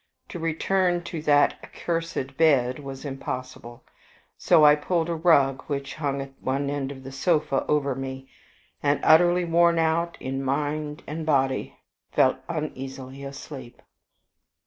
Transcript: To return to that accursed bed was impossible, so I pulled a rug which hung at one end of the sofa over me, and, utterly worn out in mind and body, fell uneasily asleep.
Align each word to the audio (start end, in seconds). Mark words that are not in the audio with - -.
To 0.29 0.39
return 0.39 1.03
to 1.03 1.21
that 1.21 1.59
accursed 1.63 2.35
bed 2.35 2.79
was 2.79 3.05
impossible, 3.05 3.83
so 4.35 4.65
I 4.65 4.73
pulled 4.73 5.09
a 5.09 5.13
rug 5.15 5.61
which 5.67 5.93
hung 5.93 6.21
at 6.23 6.33
one 6.41 6.71
end 6.71 6.91
of 6.91 7.03
the 7.03 7.11
sofa 7.11 7.63
over 7.67 7.93
me, 7.93 8.27
and, 8.81 8.99
utterly 9.03 9.45
worn 9.45 9.77
out 9.77 10.17
in 10.19 10.43
mind 10.43 11.03
and 11.05 11.23
body, 11.23 11.77
fell 12.13 12.39
uneasily 12.49 13.23
asleep. 13.23 13.79